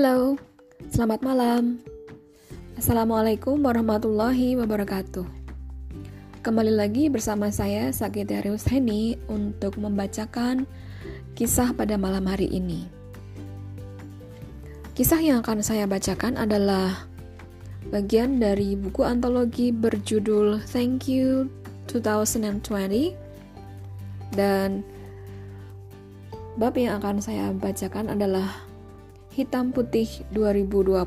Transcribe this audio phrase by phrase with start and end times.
[0.00, 0.40] Halo,
[0.88, 1.76] selamat malam.
[2.80, 5.28] Assalamualaikum warahmatullahi wabarakatuh.
[6.40, 10.64] Kembali lagi bersama saya Sakitarius Heni untuk membacakan
[11.36, 12.88] kisah pada malam hari ini.
[14.96, 17.04] Kisah yang akan saya bacakan adalah
[17.92, 21.52] bagian dari buku antologi berjudul Thank You
[21.92, 22.72] 2020
[24.32, 24.80] dan
[26.56, 28.69] bab yang akan saya bacakan adalah
[29.40, 31.00] Hitam Putih 2020.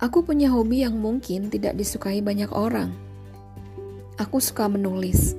[0.00, 2.88] Aku punya hobi yang mungkin tidak disukai banyak orang.
[4.16, 5.36] Aku suka menulis.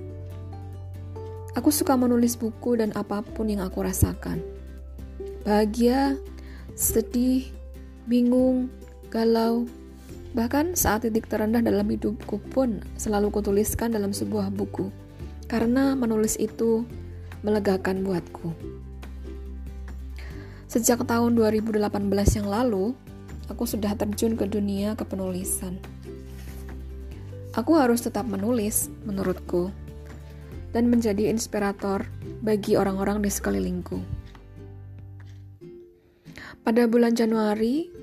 [1.58, 4.38] Aku suka menulis buku dan apa pun yang aku rasakan.
[5.42, 6.14] Bahagia,
[6.78, 7.50] sedih,
[8.06, 8.70] bingung,
[9.10, 9.66] galau,
[10.38, 14.94] bahkan saat titik terendah dalam hidupku pun selalu kutuliskan dalam sebuah buku.
[15.50, 16.86] Karena menulis itu
[17.42, 18.84] melegakan buatku.
[20.74, 21.86] Sejak tahun 2018
[22.34, 22.98] yang lalu,
[23.46, 25.78] aku sudah terjun ke dunia kepenulisan.
[27.54, 29.70] Aku harus tetap menulis, menurutku,
[30.74, 32.10] dan menjadi inspirator
[32.42, 34.02] bagi orang-orang di sekelilingku.
[36.66, 37.94] Pada bulan Januari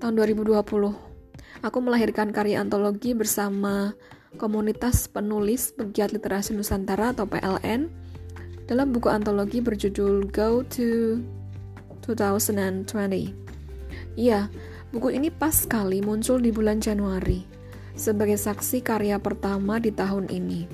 [0.00, 0.56] tahun 2020,
[1.60, 3.92] aku melahirkan karya antologi bersama
[4.40, 7.92] komunitas penulis pegiat literasi Nusantara atau PLN
[8.64, 11.20] dalam buku antologi berjudul Go to
[12.14, 13.34] 2020.
[14.18, 14.50] Iya,
[14.90, 17.46] buku ini pas sekali muncul di bulan Januari
[17.94, 20.66] sebagai saksi karya pertama di tahun ini.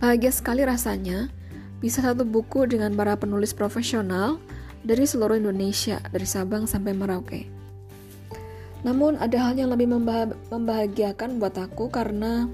[0.00, 1.28] Bahagia sekali rasanya
[1.80, 4.40] bisa satu buku dengan para penulis profesional
[4.80, 7.42] dari seluruh Indonesia, dari Sabang sampai Merauke.
[8.80, 9.92] Namun ada hal yang lebih
[10.48, 12.48] membahagiakan buat aku karena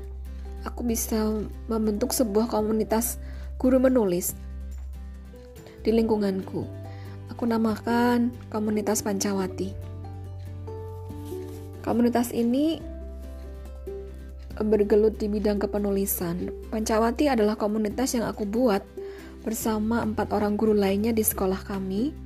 [0.66, 1.38] aku bisa
[1.70, 3.22] membentuk sebuah komunitas
[3.62, 4.34] guru menulis
[5.86, 6.66] di lingkunganku.
[7.36, 9.76] Aku namakan komunitas Pancawati.
[11.84, 12.80] Komunitas ini
[14.56, 16.48] bergelut di bidang kepenulisan.
[16.72, 18.80] Pancawati adalah komunitas yang aku buat
[19.44, 22.16] bersama empat orang guru lainnya di sekolah kami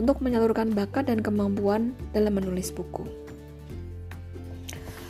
[0.00, 3.04] untuk menyalurkan bakat dan kemampuan dalam menulis buku.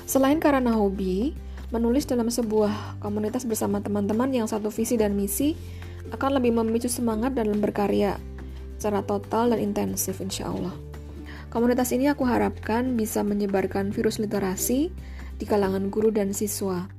[0.02, 1.30] Selain karena hobi,
[1.70, 5.54] menulis dalam sebuah komunitas bersama teman-teman yang satu visi dan misi
[6.10, 8.18] akan lebih memicu semangat dalam berkarya
[8.76, 10.74] secara total dan intensif insya Allah.
[11.54, 14.90] Komunitas ini aku harapkan bisa menyebarkan virus literasi
[15.38, 16.90] di kalangan guru dan siswa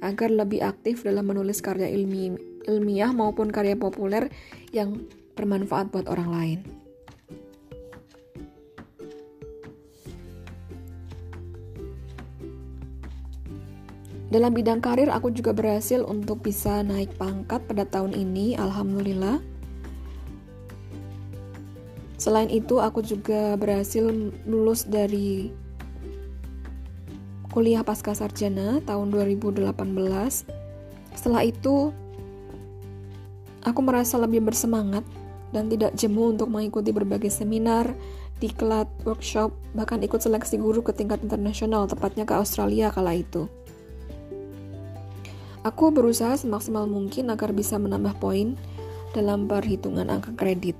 [0.00, 2.32] agar lebih aktif dalam menulis karya ilmi
[2.68, 4.28] ilmiah maupun karya populer
[4.72, 5.04] yang
[5.36, 6.60] bermanfaat buat orang lain.
[14.28, 19.40] Dalam bidang karir, aku juga berhasil untuk bisa naik pangkat pada tahun ini, alhamdulillah.
[22.28, 24.04] Selain itu, aku juga berhasil
[24.44, 25.48] lulus dari
[27.48, 29.64] kuliah pasca sarjana tahun 2018.
[31.16, 31.88] Setelah itu,
[33.64, 35.08] aku merasa lebih bersemangat
[35.56, 37.96] dan tidak jemu untuk mengikuti berbagai seminar,
[38.44, 43.48] diklat, workshop, bahkan ikut seleksi guru ke tingkat internasional, tepatnya ke Australia kala itu.
[45.64, 48.52] Aku berusaha semaksimal mungkin agar bisa menambah poin
[49.16, 50.76] dalam perhitungan angka kredit.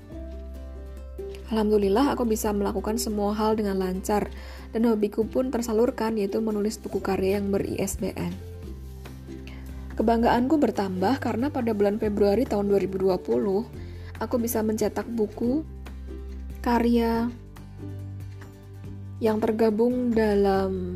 [1.49, 4.29] Alhamdulillah aku bisa melakukan semua hal dengan lancar
[4.69, 8.33] dan hobiku pun tersalurkan yaitu menulis buku karya yang ber-ISBN.
[9.97, 13.11] Kebanggaanku bertambah karena pada bulan Februari tahun 2020
[14.21, 15.65] aku bisa mencetak buku
[16.61, 17.27] karya
[19.19, 20.95] yang tergabung dalam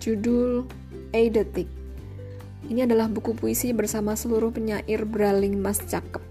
[0.00, 0.66] judul
[1.14, 1.82] A Detik
[2.70, 6.21] ini adalah buku puisi bersama seluruh penyair Braling Mas Cakep.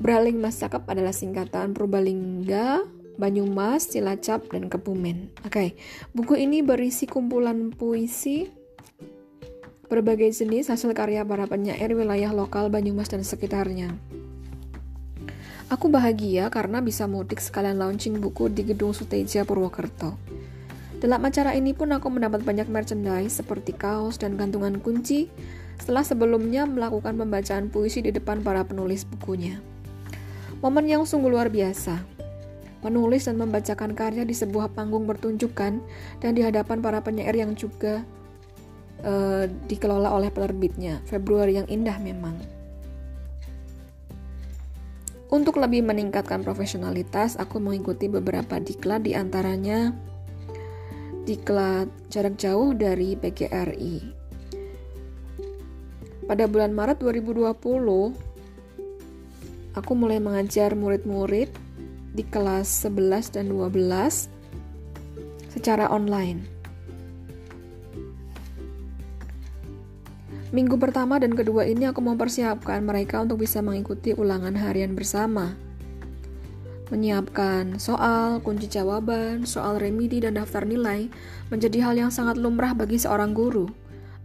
[0.00, 2.88] Braling Mas Cakep adalah singkatan Purbalingga,
[3.20, 5.28] Banyumas, Cilacap, dan Kebumen.
[5.44, 5.68] Oke, okay.
[6.16, 8.48] buku ini berisi kumpulan puisi
[9.92, 13.92] berbagai jenis hasil karya para penyair wilayah lokal Banyumas dan sekitarnya.
[15.68, 20.16] Aku bahagia karena bisa mudik sekalian launching buku di Gedung Suteja Purwokerto.
[20.96, 25.28] Dalam acara ini pun aku mendapat banyak merchandise seperti kaos dan gantungan kunci
[25.76, 29.69] setelah sebelumnya melakukan pembacaan puisi di depan para penulis bukunya.
[30.60, 31.96] Momen yang sungguh luar biasa.
[32.84, 35.80] Menulis dan membacakan karya di sebuah panggung pertunjukan
[36.20, 38.04] dan di hadapan para penyair yang juga
[39.04, 41.00] uh, dikelola oleh penerbitnya.
[41.08, 42.36] Februari yang indah memang.
[45.30, 49.94] Untuk lebih meningkatkan profesionalitas, aku mengikuti beberapa diklat di antaranya
[51.22, 53.96] diklat jarak jauh dari PGRI.
[56.26, 58.29] Pada bulan Maret 2020,
[59.80, 61.48] aku mulai mengajar murid-murid
[62.12, 64.28] di kelas 11 dan 12
[65.48, 66.44] secara online.
[70.50, 75.54] Minggu pertama dan kedua ini aku mempersiapkan mereka untuk bisa mengikuti ulangan harian bersama.
[76.90, 81.06] Menyiapkan soal, kunci jawaban, soal remedi, dan daftar nilai
[81.54, 83.70] menjadi hal yang sangat lumrah bagi seorang guru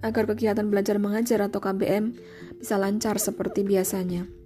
[0.01, 2.17] agar kegiatan belajar mengajar atau KBM
[2.57, 4.44] bisa lancar seperti biasanya.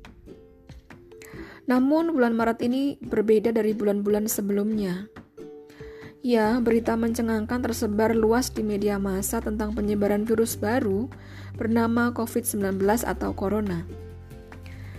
[1.69, 5.05] Namun, bulan Maret ini berbeda dari bulan-bulan sebelumnya.
[6.25, 11.07] Ya, berita mencengangkan tersebar luas di media massa tentang penyebaran virus baru
[11.55, 13.85] bernama COVID-19 atau Corona.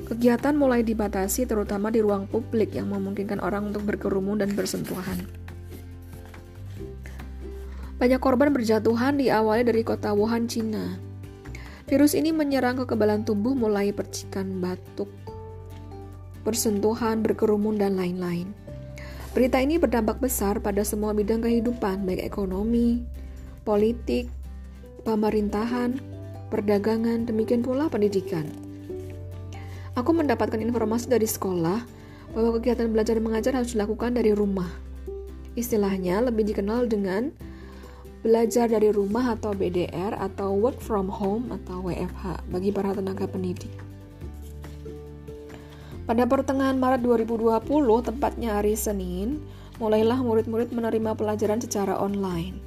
[0.07, 5.29] Kegiatan mulai dibatasi terutama di ruang publik yang memungkinkan orang untuk berkerumun dan bersentuhan.
[8.01, 10.97] Banyak korban berjatuhan diawali dari kota Wuhan, Cina.
[11.85, 15.13] Virus ini menyerang kekebalan tubuh mulai percikan batuk,
[16.43, 18.53] bersentuhan, berkerumun, dan lain-lain.
[19.31, 23.07] Berita ini berdampak besar pada semua bidang kehidupan, baik ekonomi,
[23.63, 24.27] politik,
[25.07, 26.03] pemerintahan,
[26.51, 28.51] perdagangan, demikian pula pendidikan.
[29.95, 31.79] Aku mendapatkan informasi dari sekolah
[32.35, 34.71] bahwa kegiatan belajar mengajar harus dilakukan dari rumah.
[35.59, 37.35] Istilahnya lebih dikenal dengan
[38.23, 43.90] belajar dari rumah atau BDR atau work from home atau WFH bagi para tenaga pendidik.
[46.11, 47.71] Pada pertengahan Maret 2020,
[48.03, 49.39] tepatnya hari Senin,
[49.79, 52.59] mulailah murid-murid menerima pelajaran secara online.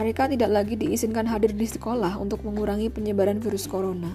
[0.00, 4.08] Mereka tidak lagi diizinkan hadir di sekolah untuk mengurangi penyebaran virus corona.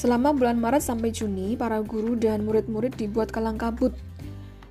[0.00, 3.92] Selama bulan Maret sampai Juni, para guru dan murid-murid dibuat kalang kabut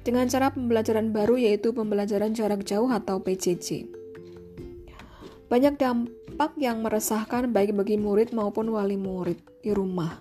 [0.01, 3.85] dengan cara pembelajaran baru yaitu pembelajaran jarak jauh atau PJJ.
[5.53, 10.17] Banyak dampak yang meresahkan baik bagi murid maupun wali murid di rumah.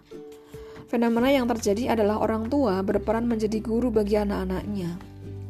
[0.95, 4.95] Fenomena yang terjadi adalah orang tua berperan menjadi guru bagi anak-anaknya,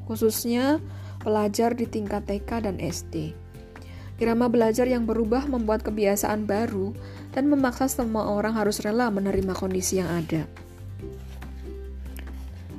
[0.09, 0.81] khususnya
[1.21, 3.37] pelajar di tingkat TK dan SD.
[4.25, 6.97] Irama belajar yang berubah membuat kebiasaan baru
[7.37, 10.49] dan memaksa semua orang harus rela menerima kondisi yang ada.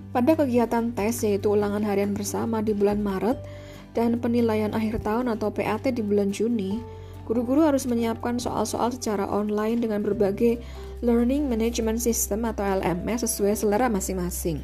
[0.09, 3.45] Pada kegiatan tes yaitu ulangan harian bersama di bulan Maret
[3.94, 6.81] dan penilaian akhir tahun atau PAT di bulan Juni,
[7.25, 10.62] Guru-guru harus menyiapkan soal-soal secara online dengan berbagai
[11.01, 14.62] Learning Management System atau LMS sesuai selera masing-masing.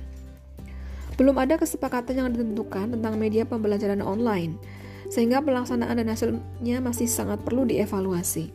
[1.18, 4.62] Belum ada kesepakatan yang ditentukan tentang media pembelajaran online,
[5.10, 8.54] sehingga pelaksanaan dan hasilnya masih sangat perlu dievaluasi.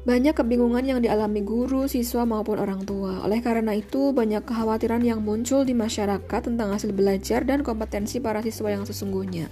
[0.00, 3.20] Banyak kebingungan yang dialami guru, siswa, maupun orang tua.
[3.22, 8.40] Oleh karena itu, banyak kekhawatiran yang muncul di masyarakat tentang hasil belajar dan kompetensi para
[8.40, 9.46] siswa yang sesungguhnya.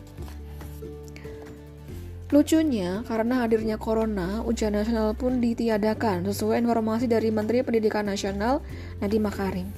[2.29, 8.61] Lucunya, karena hadirnya corona, ujian nasional pun ditiadakan sesuai informasi dari Menteri Pendidikan Nasional
[9.01, 9.69] Nadiem Makarim.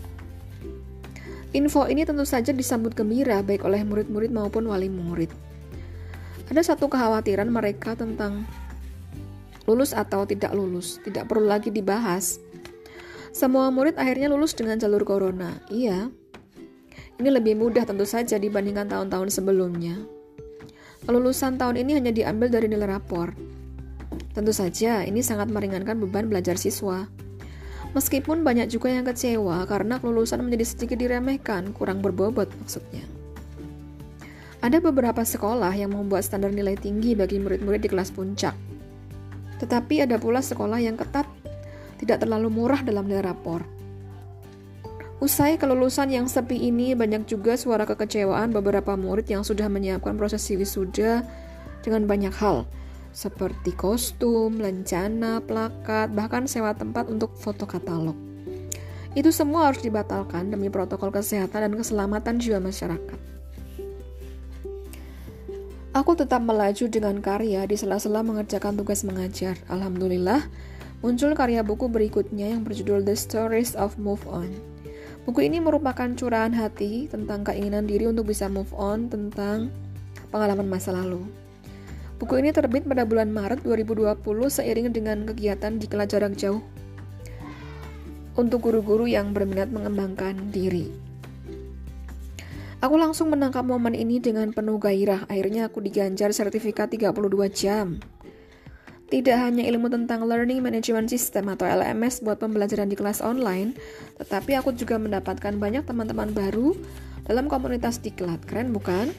[1.55, 5.31] Info ini tentu saja disambut gembira baik oleh murid-murid maupun wali murid.
[6.51, 8.43] Ada satu kekhawatiran mereka tentang
[9.71, 12.43] lulus atau tidak lulus, tidak perlu lagi dibahas.
[13.31, 15.55] Semua murid akhirnya lulus dengan jalur corona.
[15.71, 16.11] Iya,
[17.23, 20.20] ini lebih mudah tentu saja dibandingkan tahun-tahun sebelumnya.
[21.11, 23.35] Kelulusan tahun ini hanya diambil dari nilai rapor.
[24.31, 27.11] Tentu saja, ini sangat meringankan beban belajar siswa.
[27.99, 33.03] Meskipun banyak juga yang kecewa karena kelulusan menjadi sedikit diremehkan, kurang berbobot maksudnya.
[34.63, 38.55] Ada beberapa sekolah yang membuat standar nilai tinggi bagi murid-murid di kelas puncak.
[39.59, 41.27] Tetapi ada pula sekolah yang ketat,
[41.99, 43.67] tidak terlalu murah dalam nilai rapor.
[45.21, 50.57] Usai kelulusan yang sepi ini, banyak juga suara kekecewaan beberapa murid yang sudah menyiapkan prosesi
[50.57, 51.21] wisuda
[51.85, 52.65] dengan banyak hal,
[53.13, 58.17] seperti kostum, lencana, plakat, bahkan sewa tempat untuk foto katalog.
[59.13, 63.21] Itu semua harus dibatalkan demi protokol kesehatan dan keselamatan jiwa masyarakat.
[65.93, 69.61] Aku tetap melaju dengan karya di sela-sela mengerjakan tugas mengajar.
[69.69, 70.49] Alhamdulillah,
[71.05, 74.70] muncul karya buku berikutnya yang berjudul The Stories of Move On.
[75.29, 79.69] Buku ini merupakan curahan hati tentang keinginan diri untuk bisa move on tentang
[80.33, 81.29] pengalaman masa lalu.
[82.17, 84.17] Buku ini terbit pada bulan Maret 2020
[84.49, 86.61] seiring dengan kegiatan di kelas jarak jauh
[88.37, 90.89] untuk guru-guru yang berminat mengembangkan diri.
[92.81, 95.29] Aku langsung menangkap momen ini dengan penuh gairah.
[95.29, 97.13] Akhirnya aku diganjar sertifikat 32
[97.53, 98.01] jam.
[99.11, 103.75] Tidak hanya ilmu tentang Learning Management System atau LMS buat pembelajaran di kelas online,
[104.23, 106.79] tetapi aku juga mendapatkan banyak teman-teman baru
[107.27, 108.39] dalam komunitas diklat.
[108.47, 109.11] Keren bukan?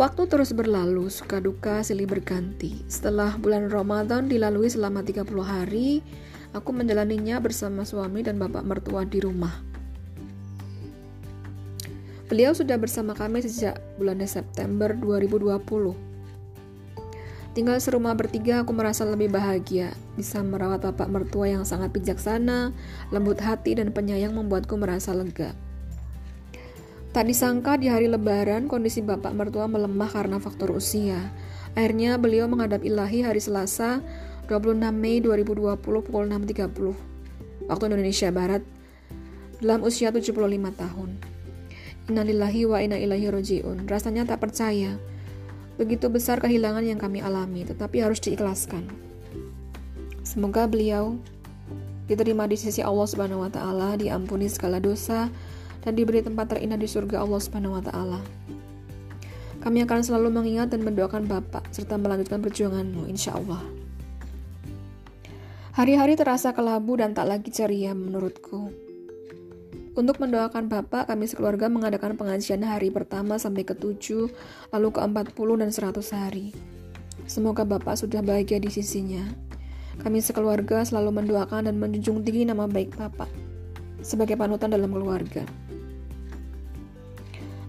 [0.00, 2.82] Waktu terus berlalu, suka duka silih berganti.
[2.88, 6.02] Setelah bulan Ramadan dilalui selama 30 hari,
[6.54, 9.50] Aku menjalaninya bersama suami dan bapak mertua di rumah.
[12.30, 16.13] Beliau sudah bersama kami sejak bulan September 2020.
[17.54, 19.94] Tinggal serumah bertiga, aku merasa lebih bahagia.
[20.18, 22.74] Bisa merawat bapak mertua yang sangat bijaksana,
[23.14, 25.54] lembut hati, dan penyayang membuatku merasa lega.
[27.14, 31.30] Tak disangka di hari lebaran, kondisi bapak mertua melemah karena faktor usia.
[31.78, 34.02] Akhirnya beliau menghadap ilahi hari Selasa,
[34.50, 38.62] 26 Mei 2020 pukul 6.30 waktu Indonesia Barat
[39.62, 40.34] dalam usia 75
[40.74, 41.10] tahun.
[42.10, 43.86] Innalillahi wa inna ilaihi roji'un.
[43.86, 44.98] Rasanya tak percaya
[45.74, 48.86] Begitu besar kehilangan yang kami alami, tetapi harus diikhlaskan.
[50.22, 51.18] Semoga beliau
[52.06, 55.28] diterima di sisi Allah Subhanahu wa taala, diampuni segala dosa
[55.82, 58.20] dan diberi tempat terindah di surga Allah Subhanahu wa taala.
[59.64, 63.64] Kami akan selalu mengingat dan mendoakan Bapak serta melanjutkan perjuanganmu insya Allah.
[65.74, 68.83] Hari-hari terasa kelabu dan tak lagi ceria menurutku.
[69.94, 74.26] Untuk mendoakan Bapak, kami sekeluarga mengadakan pengajian hari pertama sampai ke tujuh,
[74.74, 76.50] lalu ke empat puluh dan seratus hari.
[77.30, 79.22] Semoga Bapak sudah bahagia di sisinya.
[80.02, 83.30] Kami sekeluarga selalu mendoakan dan menjunjung tinggi nama baik Bapak
[84.02, 85.46] sebagai panutan dalam keluarga.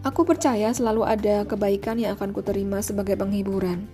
[0.01, 3.85] Aku percaya selalu ada kebaikan yang akan kuterima sebagai penghiburan.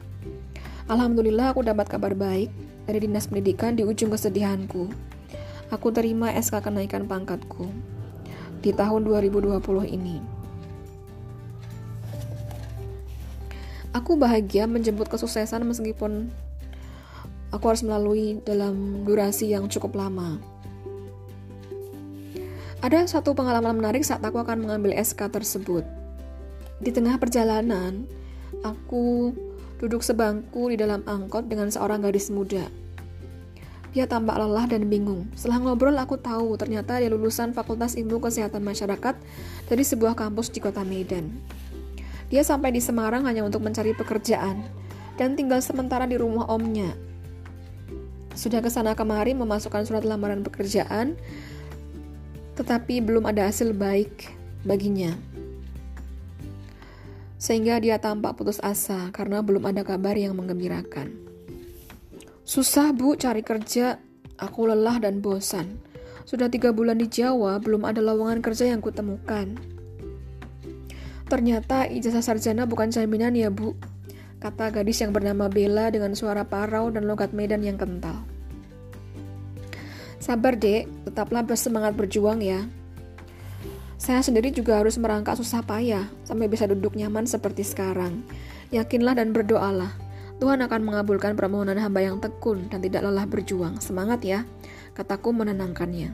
[0.87, 2.47] Alhamdulillah aku dapat kabar baik
[2.87, 4.87] dari Dinas Pendidikan di ujung kesedihanku.
[5.67, 7.67] Aku terima SK kenaikan pangkatku
[8.61, 9.57] di tahun 2020
[9.89, 10.21] ini.
[13.91, 16.31] Aku bahagia menjemput kesuksesan meskipun
[17.51, 20.39] aku harus melalui dalam durasi yang cukup lama.
[22.81, 25.85] Ada satu pengalaman menarik saat aku akan mengambil SK tersebut.
[26.81, 28.09] Di tengah perjalanan,
[28.65, 29.35] aku
[29.77, 32.65] duduk sebangku di dalam angkot dengan seorang gadis muda.
[33.91, 35.27] Dia tampak lelah dan bingung.
[35.35, 39.19] Setelah ngobrol, aku tahu ternyata dia lulusan Fakultas Ilmu Kesehatan Masyarakat
[39.67, 41.27] dari sebuah kampus di kota Medan.
[42.31, 44.63] Dia sampai di Semarang hanya untuk mencari pekerjaan
[45.19, 46.95] dan tinggal sementara di rumah omnya.
[48.31, 51.19] Sudah ke sana kemari memasukkan surat lamaran pekerjaan,
[52.55, 54.31] tetapi belum ada hasil baik
[54.63, 55.11] baginya.
[57.35, 61.30] Sehingga dia tampak putus asa karena belum ada kabar yang menggembirakan.
[62.51, 63.95] Susah bu cari kerja,
[64.35, 65.79] aku lelah dan bosan.
[66.27, 69.55] Sudah tiga bulan di Jawa, belum ada lowongan kerja yang kutemukan.
[71.31, 73.71] Ternyata ijazah sarjana bukan jaminan ya bu,
[74.43, 78.19] kata gadis yang bernama Bella dengan suara parau dan logat Medan yang kental.
[80.19, 82.67] Sabar dek, tetaplah bersemangat berjuang ya.
[83.95, 88.27] Saya sendiri juga harus merangkak susah payah sampai bisa duduk nyaman seperti sekarang.
[88.75, 90.00] Yakinlah dan berdoalah
[90.41, 93.77] Tuhan akan mengabulkan permohonan hamba yang tekun dan tidak lelah berjuang.
[93.77, 94.41] Semangat ya,
[94.97, 96.09] kataku menenangkannya.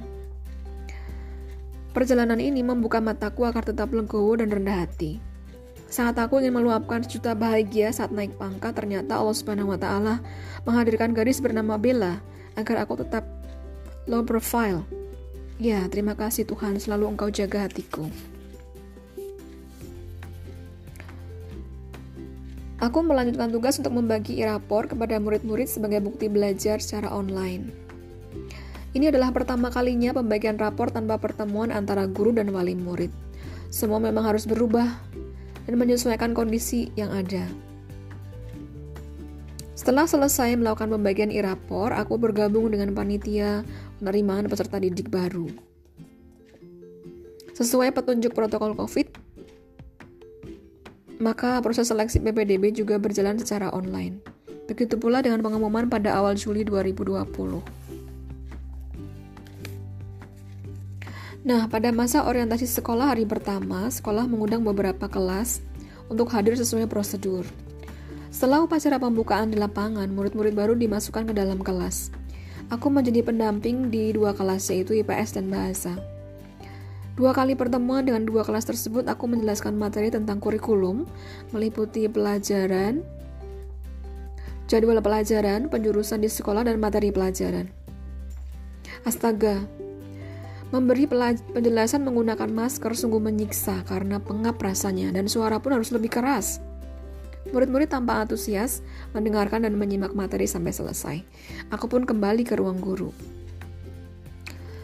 [1.96, 5.24] Perjalanan ini membuka mataku agar tetap legowo dan rendah hati.
[5.88, 10.20] Saat aku ingin meluapkan sejuta bahagia saat naik pangkat, ternyata Allah Subhanahu wa taala
[10.68, 12.20] menghadirkan gadis bernama Bella
[12.60, 13.24] agar aku tetap
[14.12, 14.84] low profile.
[15.56, 18.12] Ya, terima kasih Tuhan, selalu Engkau jaga hatiku.
[22.78, 27.74] Aku melanjutkan tugas untuk membagi e-rapor kepada murid-murid sebagai bukti belajar secara online.
[28.94, 33.10] Ini adalah pertama kalinya pembagian rapor tanpa pertemuan antara guru dan wali murid.
[33.74, 34.94] Semua memang harus berubah
[35.66, 37.50] dan menyesuaikan kondisi yang ada.
[39.74, 43.66] Setelah selesai melakukan pembagian e-rapor, aku bergabung dengan panitia
[43.98, 45.50] penerimaan peserta didik baru.
[47.58, 49.27] Sesuai petunjuk protokol COVID,
[51.18, 54.22] maka proses seleksi PPDB juga berjalan secara online.
[54.68, 57.88] Begitu pula dengan pengumuman pada awal Juli 2020.
[61.48, 65.64] Nah, pada masa orientasi sekolah hari pertama, sekolah mengundang beberapa kelas
[66.12, 67.48] untuk hadir sesuai prosedur.
[68.28, 72.12] Setelah upacara pembukaan di lapangan, murid-murid baru dimasukkan ke dalam kelas.
[72.68, 75.96] Aku menjadi pendamping di dua kelas yaitu IPS dan Bahasa.
[77.18, 81.10] Dua kali pertemuan dengan dua kelas tersebut, aku menjelaskan materi tentang kurikulum,
[81.50, 83.02] meliputi pelajaran,
[84.70, 87.74] jadwal pelajaran, penjurusan di sekolah, dan materi pelajaran.
[89.02, 89.66] Astaga,
[90.70, 91.10] memberi
[91.58, 96.62] penjelasan menggunakan masker sungguh menyiksa karena pengap rasanya dan suara pun harus lebih keras.
[97.50, 98.86] Murid-murid tampak antusias
[99.18, 101.18] mendengarkan dan menyimak materi sampai selesai.
[101.74, 103.10] Aku pun kembali ke ruang guru.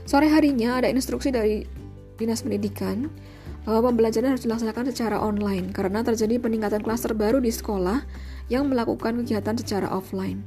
[0.07, 1.82] Sore harinya ada instruksi dari
[2.23, 3.11] Dinas Pendidikan
[3.67, 8.03] bahwa pembelajaran harus dilaksanakan secara online karena terjadi peningkatan klaster baru di sekolah
[8.47, 10.43] yang melakukan kegiatan secara offline.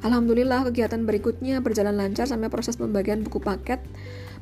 [0.00, 3.82] Alhamdulillah kegiatan berikutnya berjalan lancar sampai proses pembagian buku paket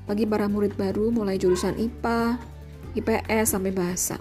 [0.07, 2.39] bagi para murid baru mulai jurusan IPA,
[2.95, 4.17] IPS sampai bahasa.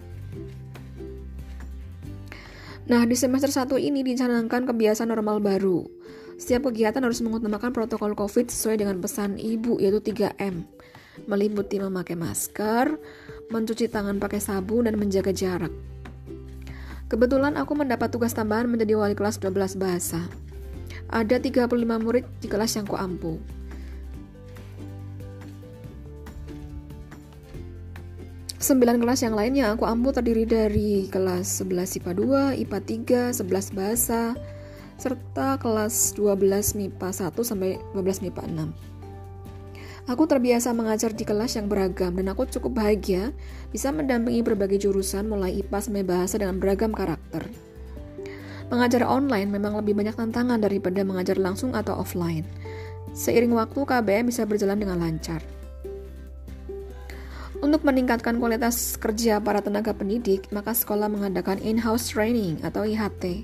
[2.88, 5.84] Nah, di semester 1 ini dicanangkan kebiasaan normal baru.
[6.40, 10.64] Setiap kegiatan harus mengutamakan protokol COVID sesuai dengan pesan ibu yaitu 3M.
[11.26, 13.00] Meliputi memakai masker,
[13.50, 15.74] mencuci tangan pakai sabun, dan menjaga jarak.
[17.08, 20.22] Kebetulan aku mendapat tugas tambahan menjadi wali kelas 12 bahasa.
[21.08, 21.72] Ada 35
[22.04, 23.40] murid di kelas yang kuampu.
[28.58, 32.12] Sembilan kelas yang lainnya aku ampu terdiri dari kelas 11 IPA
[32.60, 32.80] 2, IPA
[33.32, 34.36] 3, 11 bahasa,
[35.00, 38.87] serta kelas 12 MIPA 1 sampai 12 MIPA 6.
[40.08, 43.36] Aku terbiasa mengajar di kelas yang beragam dan aku cukup bahagia
[43.76, 47.44] bisa mendampingi berbagai jurusan mulai IPA sampai bahasa dengan beragam karakter.
[48.72, 52.48] Mengajar online memang lebih banyak tantangan daripada mengajar langsung atau offline.
[53.12, 55.44] Seiring waktu, KBM bisa berjalan dengan lancar.
[57.60, 63.44] Untuk meningkatkan kualitas kerja para tenaga pendidik, maka sekolah mengadakan in-house training atau IHT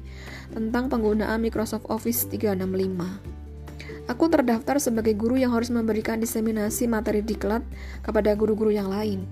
[0.56, 3.43] tentang penggunaan Microsoft Office 365.
[4.04, 7.64] Aku terdaftar sebagai guru yang harus memberikan diseminasi materi diklat
[8.04, 9.24] kepada guru-guru yang lain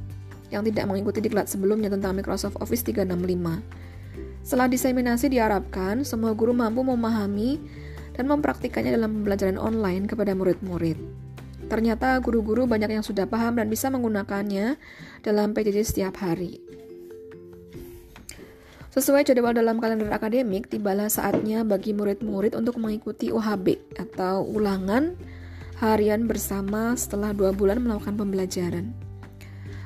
[0.51, 3.63] yang tidak mengikuti diklat sebelumnya tentang Microsoft Office 365.
[4.43, 7.59] Setelah diseminasi diharapkan semua guru mampu memahami
[8.15, 10.99] dan mempraktikannya dalam pembelajaran online kepada murid-murid.
[11.71, 14.75] Ternyata guru-guru banyak yang sudah paham dan bisa menggunakannya
[15.23, 16.59] dalam PJJ setiap hari.
[18.91, 25.15] Sesuai jadwal dalam kalender akademik, tibalah saatnya bagi murid-murid untuk mengikuti UHB atau ulangan
[25.79, 28.91] harian bersama setelah dua bulan melakukan pembelajaran.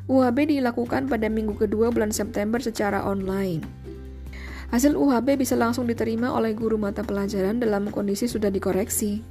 [0.10, 3.62] UHB dilakukan pada minggu kedua bulan September secara online.
[4.74, 9.22] Hasil UHB bisa langsung diterima oleh guru mata pelajaran dalam kondisi sudah dikoreksi.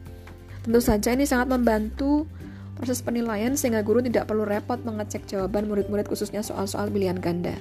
[0.62, 2.30] Tentu saja ini sangat membantu
[2.78, 7.58] proses penilaian sehingga guru tidak perlu repot mengecek jawaban murid-murid khususnya soal-soal pilihan ganda.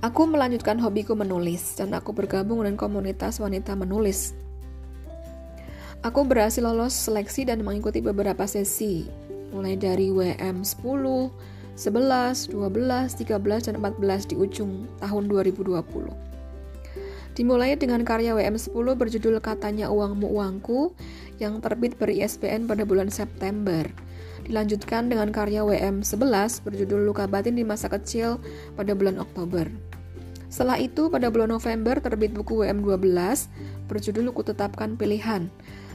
[0.00, 4.32] Aku melanjutkan hobiku menulis dan aku bergabung dengan komunitas wanita menulis.
[6.00, 9.04] Aku berhasil lolos seleksi dan mengikuti beberapa sesi,
[9.52, 11.28] mulai dari WM 10, 11,
[11.76, 15.84] 12, 13, dan 14 di ujung tahun 2020.
[17.36, 20.96] Dimulai dengan karya WM10 berjudul Katanya Uangmu Uangku
[21.36, 23.84] yang terbit beri ISBN pada bulan September.
[24.48, 28.40] Dilanjutkan dengan karya WM11 berjudul Luka Batin di Masa Kecil
[28.80, 29.89] pada bulan Oktober.
[30.50, 33.06] Setelah itu, pada bulan November terbit buku WM12
[33.86, 35.46] berjudul Ku Tetapkan Pilihan,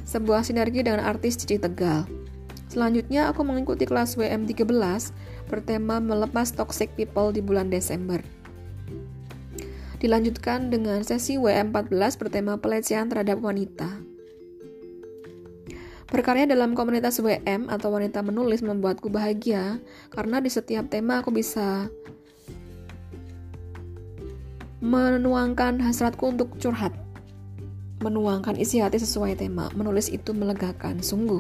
[0.08, 2.08] sebuah sinergi dengan artis Cici Tegal.
[2.72, 5.12] Selanjutnya, aku mengikuti kelas WM13
[5.52, 8.24] bertema melepas toxic people di bulan Desember.
[10.00, 13.92] Dilanjutkan dengan sesi WM14 bertema pelecehan terhadap wanita.
[16.06, 21.90] Berkarya dalam komunitas WM atau wanita menulis membuatku bahagia karena di setiap tema aku bisa
[24.84, 26.92] menuangkan hasratku untuk curhat.
[28.04, 29.72] Menuangkan isi hati sesuai tema.
[29.72, 31.40] Menulis itu melegakan, sungguh.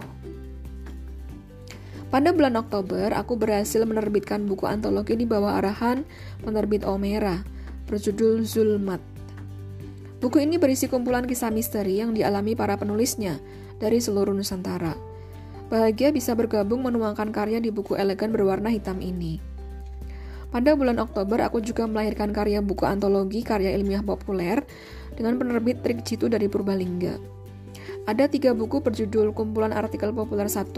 [2.07, 6.07] Pada bulan Oktober, aku berhasil menerbitkan buku antologi di bawah arahan
[6.47, 7.43] penerbit Omera,
[7.91, 9.03] berjudul Zulmat.
[10.23, 13.35] Buku ini berisi kumpulan kisah misteri yang dialami para penulisnya
[13.83, 14.95] dari seluruh Nusantara.
[15.67, 19.54] Bahagia bisa bergabung menuangkan karya di buku elegan berwarna hitam ini.
[20.55, 24.63] Pada bulan Oktober, aku juga melahirkan karya buku antologi karya ilmiah populer
[25.19, 27.19] dengan penerbit Trik Citu dari Purbalingga.
[28.07, 30.71] Ada tiga buku berjudul Kumpulan Artikel Populer 1,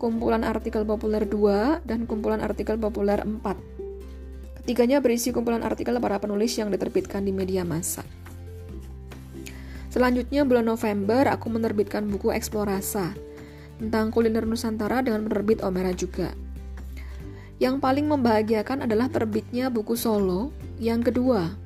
[0.00, 4.64] kumpulan artikel populer 2, dan kumpulan artikel populer 4.
[4.64, 8.00] Ketiganya berisi kumpulan artikel para penulis yang diterbitkan di media massa.
[9.92, 13.12] Selanjutnya bulan November aku menerbitkan buku Eksplorasa
[13.76, 16.32] tentang kuliner Nusantara dengan penerbit Omera juga.
[17.60, 20.48] Yang paling membahagiakan adalah terbitnya buku solo
[20.80, 21.60] yang kedua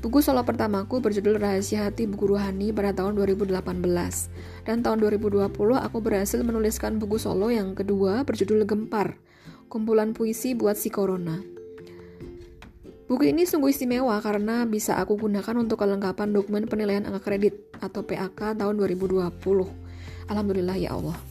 [0.00, 3.52] Buku solo pertamaku berjudul Rahasia Hati Buku Ruhani pada tahun 2018.
[4.64, 9.20] Dan tahun 2020 aku berhasil menuliskan buku solo yang kedua berjudul Gempar,
[9.68, 11.44] kumpulan puisi buat si Corona.
[13.12, 18.00] Buku ini sungguh istimewa karena bisa aku gunakan untuk kelengkapan dokumen penilaian angka kredit atau
[18.00, 19.20] PAK tahun 2020.
[20.32, 21.29] Alhamdulillah ya Allah.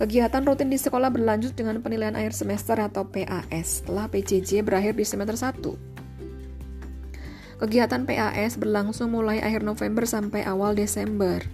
[0.00, 5.04] Kegiatan rutin di sekolah berlanjut dengan penilaian akhir semester atau PAS setelah PJJ berakhir di
[5.04, 7.60] semester 1.
[7.60, 11.44] Kegiatan PAS berlangsung mulai akhir November sampai awal Desember.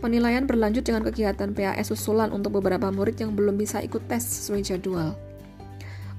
[0.00, 4.62] Penilaian berlanjut dengan kegiatan PAS susulan untuk beberapa murid yang belum bisa ikut tes sesuai
[4.62, 5.18] jadwal.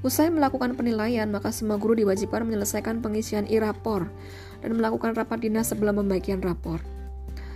[0.03, 4.11] Usai melakukan penilaian, maka semua guru diwajibkan menyelesaikan pengisian e-rapor
[4.59, 6.83] dan melakukan rapat dinas sebelum pembagian rapor.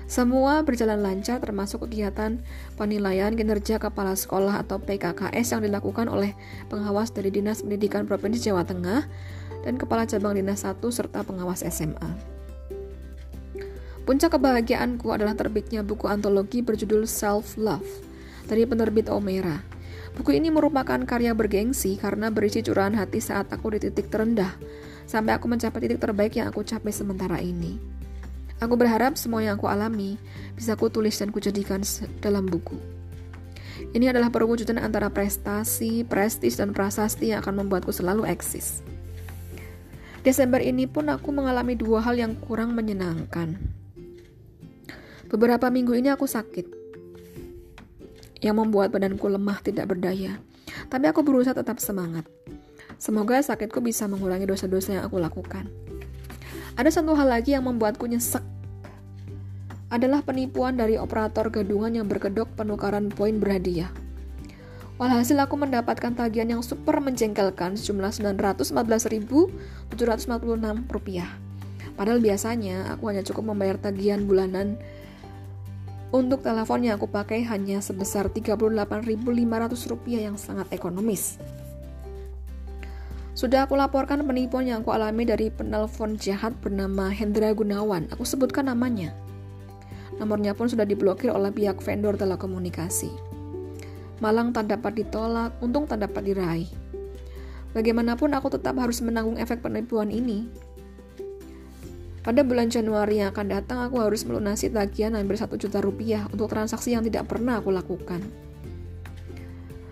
[0.07, 2.39] Semua berjalan lancar termasuk kegiatan
[2.79, 6.31] penilaian kinerja kepala sekolah atau PKKS yang dilakukan oleh
[6.71, 9.03] pengawas dari Dinas Pendidikan Provinsi Jawa Tengah
[9.67, 12.37] dan Kepala Cabang Dinas 1 serta pengawas SMA.
[14.07, 18.07] Puncak kebahagiaanku adalah terbitnya buku antologi berjudul Self Love
[18.47, 19.59] dari penerbit Omera.
[20.15, 24.55] Buku ini merupakan karya bergengsi karena berisi curahan hati saat aku di titik terendah,
[25.03, 27.96] sampai aku mencapai titik terbaik yang aku capai sementara ini.
[28.57, 30.17] Aku berharap semua yang aku alami
[30.57, 31.85] bisa aku tulis dan kujadikan
[32.17, 32.77] dalam buku.
[33.93, 38.81] Ini adalah perwujudan antara prestasi, prestis, dan prasasti yang akan membuatku selalu eksis.
[40.25, 43.53] Desember ini pun aku mengalami dua hal yang kurang menyenangkan.
[45.29, 46.65] Beberapa minggu ini aku sakit,
[48.41, 50.41] yang membuat badanku lemah tidak berdaya.
[50.87, 52.25] Tapi aku berusaha tetap semangat.
[52.97, 55.69] Semoga sakitku bisa mengurangi dosa-dosa yang aku lakukan.
[56.77, 58.45] Ada satu hal lagi yang membuatku nyesek.
[59.89, 63.89] Adalah penipuan dari operator gadungan yang berkedok penukaran poin berhadiah.
[65.01, 69.89] Walhasil aku mendapatkan tagihan yang super menjengkelkan sejumlah 914.746
[70.93, 71.25] rupiah.
[71.97, 74.77] Padahal biasanya aku hanya cukup membayar tagihan bulanan
[76.13, 79.17] untuk telepon yang aku pakai hanya sebesar 38.500
[79.89, 81.41] rupiah yang sangat ekonomis.
[83.37, 88.09] Sudah aku laporkan penipuan yang aku alami dari penelpon jahat bernama Hendra Gunawan.
[88.09, 89.13] Aku sebutkan namanya.
[90.17, 93.13] Nomornya pun sudah diblokir oleh pihak vendor telekomunikasi.
[94.25, 96.65] Malang tak dapat ditolak, untung tak dapat diraih.
[97.77, 100.49] Bagaimanapun aku tetap harus menanggung efek penipuan ini.
[102.25, 106.49] Pada bulan Januari yang akan datang, aku harus melunasi tagihan hampir 1 juta rupiah untuk
[106.49, 108.17] transaksi yang tidak pernah aku lakukan.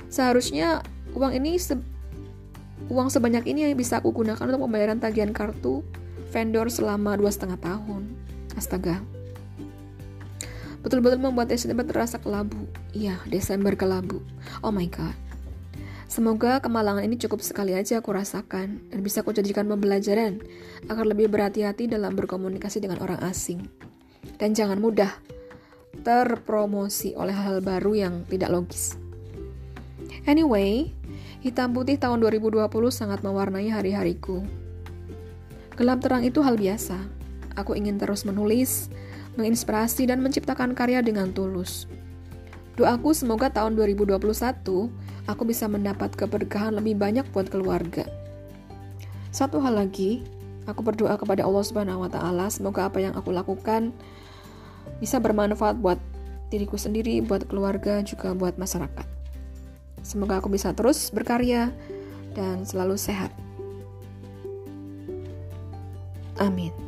[0.09, 0.81] Seharusnya
[1.13, 1.61] uang ini
[2.85, 5.81] Uang sebanyak ini bisa aku gunakan untuk pembayaran tagihan kartu
[6.29, 8.05] vendor selama dua setengah tahun.
[8.53, 9.01] Astaga.
[10.85, 12.69] Betul-betul membuat Desember terasa kelabu.
[12.93, 14.21] Iya, Desember kelabu.
[14.61, 15.17] Oh my god.
[16.05, 20.37] Semoga kemalangan ini cukup sekali aja aku rasakan dan bisa aku jadikan pembelajaran
[20.85, 23.65] agar lebih berhati-hati dalam berkomunikasi dengan orang asing.
[24.37, 25.09] Dan jangan mudah
[26.05, 28.93] terpromosi oleh hal-hal baru yang tidak logis.
[30.29, 30.93] Anyway,
[31.45, 34.41] Hitam putih tahun 2020 sangat mewarnai hari-hariku.
[35.77, 36.97] Gelap terang itu hal biasa.
[37.53, 38.89] Aku ingin terus menulis,
[39.37, 41.85] menginspirasi, dan menciptakan karya dengan tulus.
[42.81, 44.17] Doaku semoga tahun 2021
[45.29, 48.09] aku bisa mendapat keberkahan lebih banyak buat keluarga.
[49.29, 50.25] Satu hal lagi,
[50.65, 53.93] aku berdoa kepada Allah Subhanahu wa taala semoga apa yang aku lakukan
[54.97, 56.01] bisa bermanfaat buat
[56.49, 59.14] diriku sendiri, buat keluarga, juga buat masyarakat.
[60.05, 61.73] Semoga aku bisa terus berkarya
[62.37, 63.33] dan selalu sehat.
[66.37, 66.84] Amin.